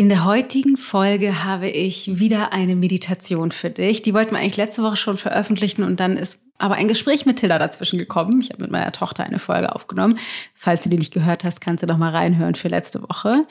[0.00, 4.00] In der heutigen Folge habe ich wieder eine Meditation für dich.
[4.00, 7.36] Die wollten wir eigentlich letzte Woche schon veröffentlichen und dann ist aber ein Gespräch mit
[7.36, 8.40] Tilda dazwischen gekommen.
[8.40, 10.18] Ich habe mit meiner Tochter eine Folge aufgenommen.
[10.54, 13.44] Falls du die nicht gehört hast, kannst du doch mal reinhören für letzte Woche.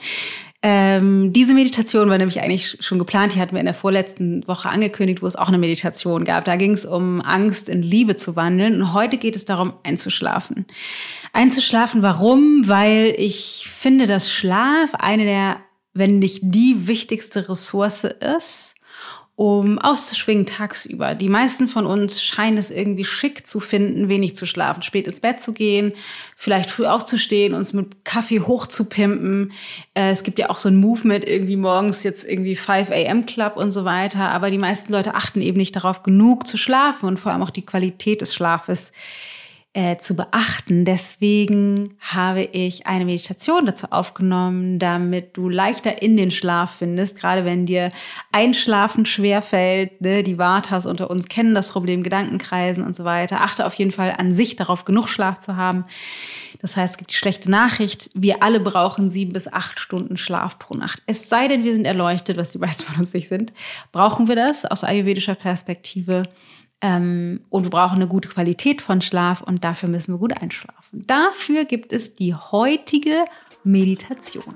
[0.63, 3.35] Ähm, diese Meditation war nämlich eigentlich schon geplant.
[3.35, 6.45] Die hatten wir in der vorletzten Woche angekündigt, wo es auch eine Meditation gab.
[6.45, 8.81] Da ging es um Angst in Liebe zu wandeln.
[8.81, 10.65] Und heute geht es darum, einzuschlafen.
[11.31, 12.67] Einzuschlafen, warum?
[12.67, 15.57] Weil ich finde, dass Schlaf eine der,
[15.99, 18.75] wenn nicht die wichtigste Ressource ist
[19.39, 21.15] um auszuschwingen tagsüber.
[21.15, 25.21] Die meisten von uns scheinen es irgendwie schick zu finden, wenig zu schlafen, spät ins
[25.21, 25.93] Bett zu gehen,
[26.35, 29.53] vielleicht früh aufzustehen, uns mit Kaffee hochzupimpen.
[29.93, 33.25] Äh, es gibt ja auch so ein Movement irgendwie morgens jetzt irgendwie 5 a.m.
[33.27, 34.29] Club und so weiter.
[34.29, 37.49] Aber die meisten Leute achten eben nicht darauf, genug zu schlafen und vor allem auch
[37.49, 38.91] die Qualität des Schlafes
[39.73, 40.83] äh, zu beachten.
[40.83, 47.45] Deswegen habe ich eine Meditation dazu aufgenommen, damit du leichter in den Schlaf findest, gerade
[47.45, 47.91] wenn dir
[48.31, 50.01] Einschlafen schwerfällt.
[50.01, 50.23] Ne?
[50.23, 53.41] Die Vatas unter uns kennen das Problem, Gedankenkreisen und so weiter.
[53.41, 55.85] Achte auf jeden Fall an sich darauf, genug Schlaf zu haben.
[56.61, 60.57] Das heißt, es gibt die schlechte Nachricht, wir alle brauchen sieben bis acht Stunden Schlaf
[60.57, 61.03] pro Nacht.
[61.05, 63.53] Es sei denn, wir sind erleuchtet, was die meisten von uns nicht sind.
[63.91, 66.23] Brauchen wir das aus ayurvedischer Perspektive?
[66.81, 71.05] Ähm, und wir brauchen eine gute Qualität von Schlaf und dafür müssen wir gut einschlafen.
[71.07, 73.25] Dafür gibt es die heutige
[73.63, 74.55] Meditation.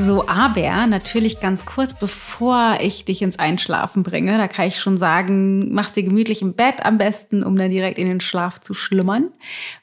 [0.00, 4.96] So, aber natürlich ganz kurz, bevor ich dich ins Einschlafen bringe, da kann ich schon
[4.96, 8.74] sagen, mach's dir gemütlich im Bett am besten, um dann direkt in den Schlaf zu
[8.74, 9.32] schlummern.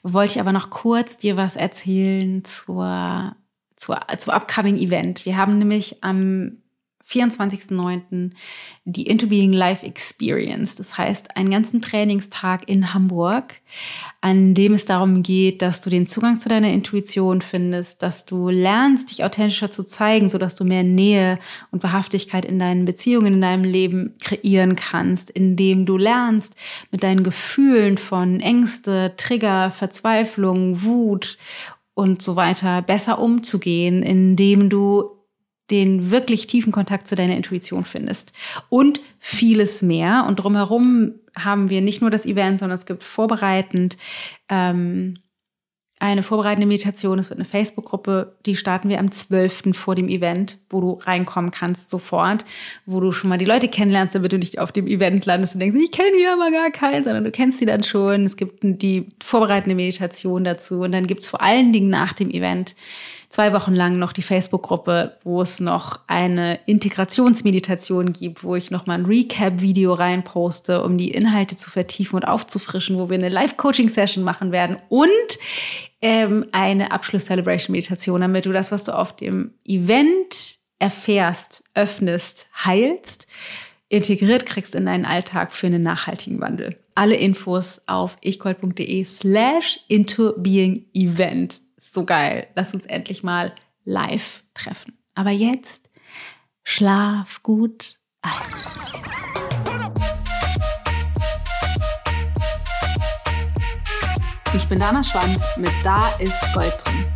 [0.02, 3.36] Wollte ich aber noch kurz dir was erzählen zur,
[3.76, 5.26] zur, zur upcoming Event.
[5.26, 6.62] Wir haben nämlich am
[7.08, 8.30] 24.09.
[8.84, 10.74] die Into Being Life Experience.
[10.74, 13.60] Das heißt, einen ganzen Trainingstag in Hamburg,
[14.20, 18.48] an dem es darum geht, dass du den Zugang zu deiner Intuition findest, dass du
[18.48, 21.38] lernst, dich authentischer zu zeigen, sodass du mehr Nähe
[21.70, 26.56] und Wahrhaftigkeit in deinen Beziehungen, in deinem Leben kreieren kannst, indem du lernst,
[26.90, 31.38] mit deinen Gefühlen von Ängste, Trigger, Verzweiflung, Wut
[31.94, 35.15] und so weiter besser umzugehen, indem du
[35.70, 38.32] den wirklich tiefen Kontakt zu deiner Intuition findest.
[38.68, 40.24] Und vieles mehr.
[40.28, 43.98] Und drumherum haben wir nicht nur das Event, sondern es gibt vorbereitend
[44.48, 45.18] ähm,
[45.98, 47.18] eine vorbereitende Meditation.
[47.18, 49.74] Es wird eine Facebook-Gruppe, die starten wir am 12.
[49.74, 52.44] vor dem Event, wo du reinkommen kannst sofort,
[52.84, 55.60] wo du schon mal die Leute kennenlernst, damit du nicht auf dem Event landest und
[55.60, 58.26] denkst, ich kenne hier aber gar keinen, sondern du kennst sie dann schon.
[58.26, 62.76] Es gibt die vorbereitende Meditation dazu und dann gibt's vor allen Dingen nach dem Event
[63.28, 68.86] zwei Wochen lang noch die Facebook-Gruppe, wo es noch eine Integrationsmeditation gibt, wo ich noch
[68.86, 74.24] mal ein Recap-Video reinposte, um die Inhalte zu vertiefen und aufzufrischen, wo wir eine Live-Coaching-Session
[74.24, 75.08] machen werden und
[76.02, 83.26] ähm, eine Abschluss-Celebration-Meditation, damit du das, was du auf dem Event erfährst, öffnest, heilst,
[83.88, 86.76] integriert kriegst in deinen Alltag für einen nachhaltigen Wandel.
[86.94, 91.60] Alle Infos auf ichgold.de slash into being event
[91.96, 92.46] so geil.
[92.54, 94.98] Lass uns endlich mal live treffen.
[95.14, 95.90] Aber jetzt
[96.62, 98.32] schlaf gut ein.
[104.52, 107.06] Ich bin Dana Schwand mit Da ist Gold drin.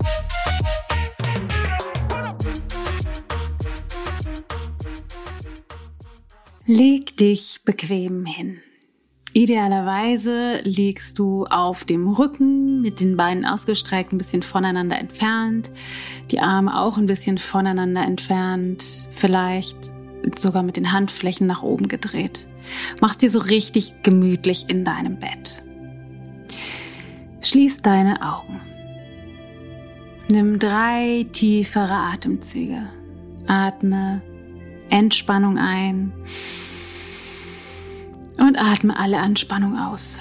[6.65, 8.63] Leg dich bequem hin.
[9.33, 15.71] Idealerweise liegst du auf dem Rücken mit den Beinen ausgestreckt, ein bisschen voneinander entfernt,
[16.33, 19.93] die Arme auch ein bisschen voneinander entfernt, vielleicht
[20.37, 22.49] sogar mit den Handflächen nach oben gedreht.
[23.01, 25.63] Machst dir so richtig gemütlich in deinem Bett.
[27.41, 28.61] Schließ deine Augen.
[30.31, 32.83] Nimm drei tiefere Atemzüge.
[33.47, 34.23] Atme
[34.91, 36.13] Entspannung ein
[38.51, 40.19] und atme alle Anspannung aus.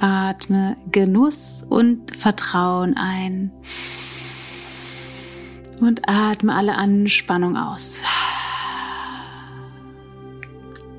[0.00, 3.52] Atme Genuss und Vertrauen ein.
[5.78, 8.02] Und atme alle Anspannung aus.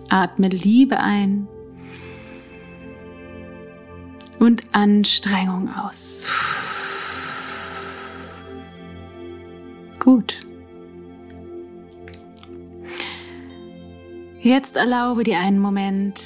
[0.08, 1.50] Atme Liebe ein.
[4.40, 6.25] Und Anstrengung aus.
[10.00, 10.49] Gut.
[14.41, 16.24] Jetzt erlaube dir einen Moment,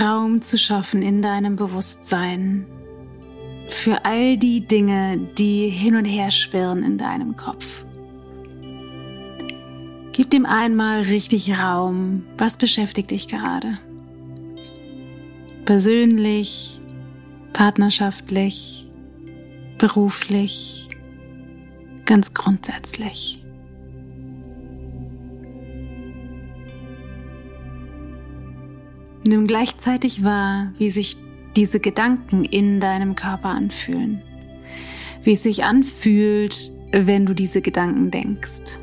[0.00, 2.66] Raum zu schaffen in deinem Bewusstsein
[3.68, 7.84] für all die Dinge, die hin und her schwirren in deinem Kopf.
[10.12, 12.24] Gib dem einmal richtig Raum.
[12.36, 13.78] Was beschäftigt dich gerade?
[15.64, 16.80] Persönlich,
[17.54, 18.86] partnerschaftlich,
[19.78, 20.88] beruflich,
[22.04, 23.41] ganz grundsätzlich.
[29.26, 31.16] Nimm gleichzeitig wahr, wie sich
[31.56, 34.22] diese Gedanken in deinem Körper anfühlen.
[35.22, 38.78] Wie es sich anfühlt, wenn du diese Gedanken denkst.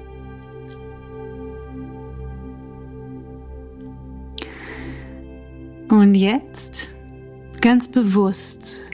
[5.89, 6.91] Und jetzt
[7.61, 8.85] ganz bewusst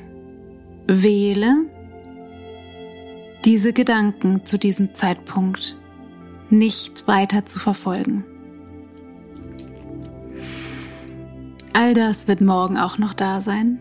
[0.87, 1.65] wähle
[3.43, 5.77] diese Gedanken zu diesem Zeitpunkt
[6.49, 8.23] nicht weiter zu verfolgen.
[11.75, 13.79] All das wird morgen auch noch da sein.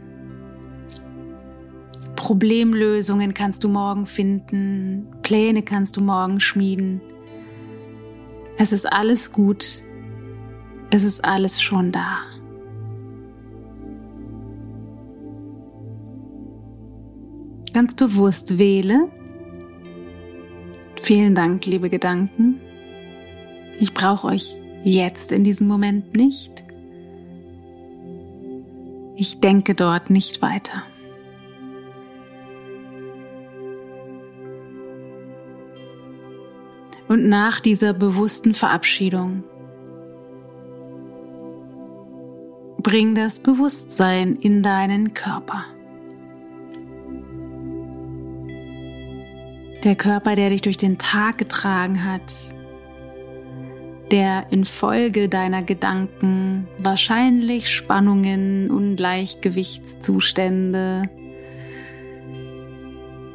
[2.16, 7.00] Problemlösungen kannst du morgen finden, Pläne kannst du morgen schmieden.
[8.58, 9.82] Es ist alles gut,
[10.90, 12.18] es ist alles schon da.
[17.74, 19.10] ganz bewusst wähle.
[21.02, 22.60] Vielen Dank, liebe Gedanken.
[23.78, 26.63] Ich brauche euch jetzt in diesem Moment nicht.
[29.16, 30.82] Ich denke dort nicht weiter.
[37.06, 39.44] Und nach dieser bewussten Verabschiedung
[42.82, 45.64] bring das Bewusstsein in deinen Körper.
[49.84, 52.53] Der Körper, der dich durch den Tag getragen hat,
[54.14, 61.02] der infolge deiner Gedanken wahrscheinlich Spannungen, Ungleichgewichtszustände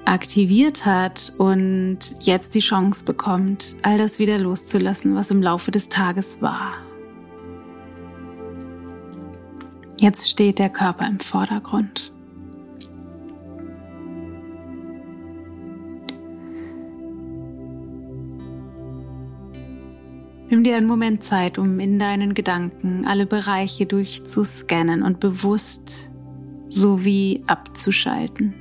[0.06, 5.90] aktiviert hat und jetzt die Chance bekommt, all das wieder loszulassen, was im Laufe des
[5.90, 6.78] Tages war.
[10.00, 12.14] Jetzt steht der Körper im Vordergrund.
[20.50, 26.10] Nimm dir einen Moment Zeit, um in deinen Gedanken alle Bereiche durchzuscannen und bewusst
[26.70, 28.56] sowie abzuschalten.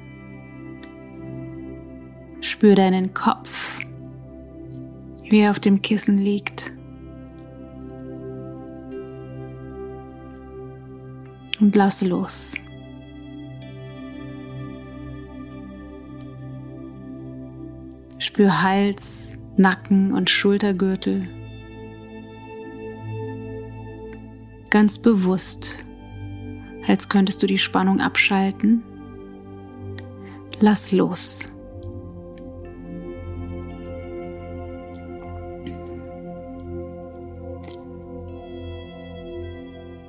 [2.42, 3.78] Spür deinen Kopf,
[5.22, 6.70] wie er auf dem Kissen liegt.
[11.58, 12.52] Und lass los.
[18.18, 21.26] Spür Hals, Nacken und Schultergürtel.
[24.70, 25.84] Ganz bewusst,
[26.86, 28.82] als könntest du die Spannung abschalten.
[30.60, 31.48] Lass los.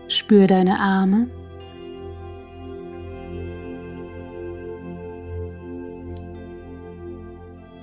[0.08, 1.28] Spür deine Arme.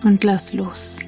[0.02, 0.98] Und lass los.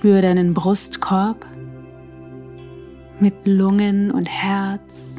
[0.00, 1.44] Spür deinen Brustkorb
[3.20, 5.16] mit Lungen und Herz.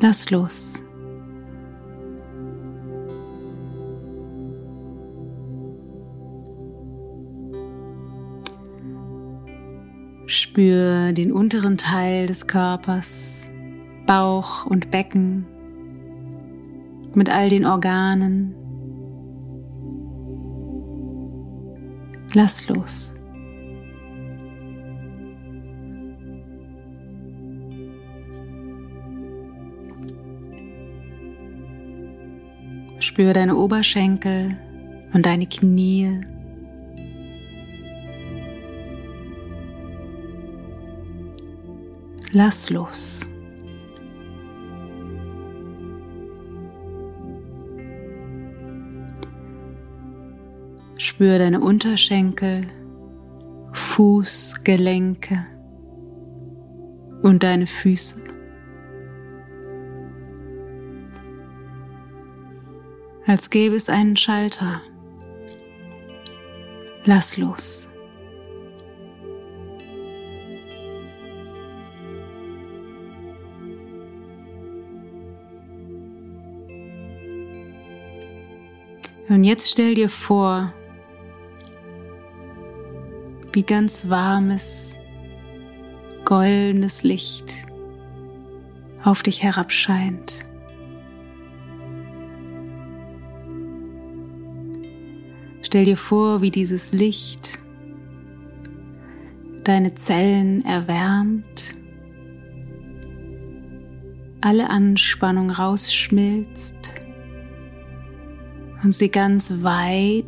[0.00, 0.82] Lass los.
[10.24, 13.50] Spür den unteren Teil des Körpers,
[14.06, 15.44] Bauch und Becken
[17.14, 18.54] mit all den Organen,
[22.38, 23.14] Lass los.
[33.00, 34.56] Spür deine Oberschenkel
[35.12, 36.20] und deine Knie.
[42.30, 43.27] Lass los.
[51.00, 52.66] Spür deine Unterschenkel,
[53.72, 55.46] Fußgelenke
[57.22, 58.22] und deine Füße.
[63.26, 64.80] Als gäbe es einen Schalter.
[67.04, 67.88] Lass los.
[79.28, 80.72] Und jetzt stell dir vor,
[83.58, 85.00] wie ganz warmes,
[86.24, 87.66] goldenes Licht
[89.02, 90.44] auf dich herabscheint.
[95.62, 97.58] Stell dir vor, wie dieses Licht
[99.64, 101.74] deine Zellen erwärmt,
[104.40, 106.92] alle Anspannung rausschmilzt
[108.84, 110.26] und sie ganz weit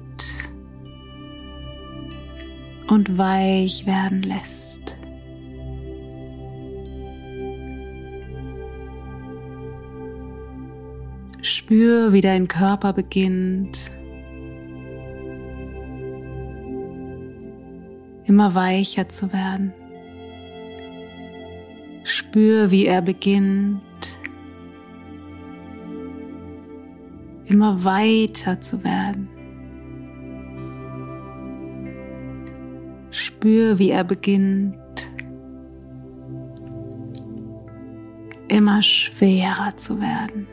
[2.91, 4.97] und weich werden lässt.
[11.41, 13.91] Spür, wie dein Körper beginnt
[18.31, 19.73] immer weicher zu werden.
[22.05, 23.81] Spür, wie er beginnt,
[27.47, 29.40] immer weiter zu werden.
[33.41, 34.77] Spür, wie er beginnt,
[38.49, 40.47] immer schwerer zu werden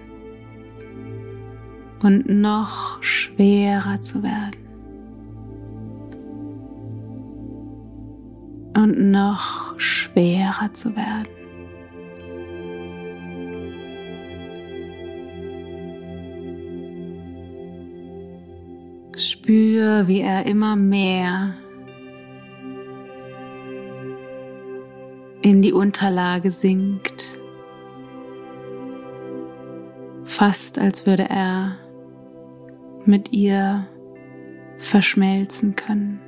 [2.02, 4.68] und noch schwerer zu werden.
[8.78, 11.28] und noch schwerer zu werden.
[19.18, 21.56] Spür, wie er immer mehr
[25.50, 27.40] in die Unterlage sinkt,
[30.24, 31.78] fast als würde er
[33.06, 33.88] mit ihr
[34.78, 36.20] verschmelzen können.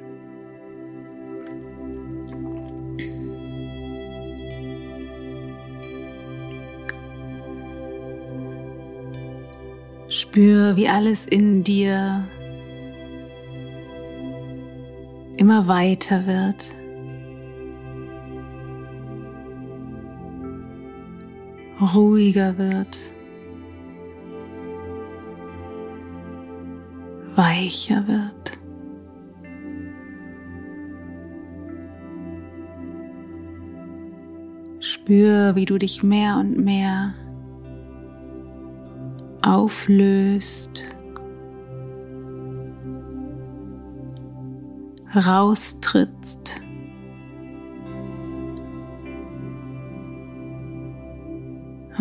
[10.07, 12.25] Spür, wie alles in dir
[15.35, 16.73] immer weiter wird.
[21.81, 22.97] Ruhiger wird,
[27.35, 28.59] weicher wird.
[34.81, 37.13] Spür, wie du dich mehr und mehr
[39.41, 40.83] auflöst,
[45.15, 46.61] raustrittst.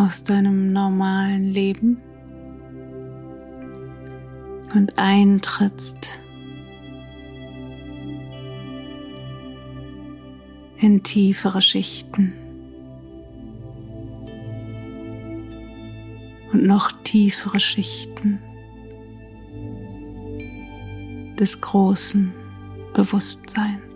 [0.08, 2.00] Aus deinem normalen Leben
[4.74, 6.18] und eintrittst
[10.78, 12.32] in tiefere Schichten.
[16.54, 18.38] und noch tiefere Schichten
[21.38, 22.32] des großen
[22.94, 23.87] Bewusstseins.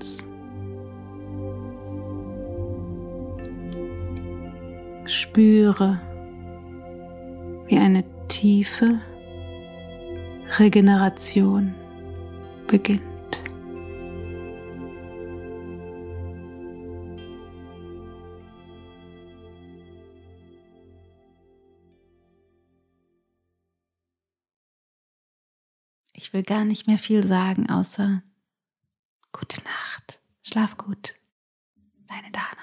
[5.32, 5.98] Spüre,
[7.66, 9.00] wie eine tiefe
[10.58, 11.74] Regeneration
[12.66, 13.02] beginnt.
[26.12, 28.22] Ich will gar nicht mehr viel sagen, außer
[29.32, 31.14] gute Nacht, schlaf gut,
[32.06, 32.61] deine Dana.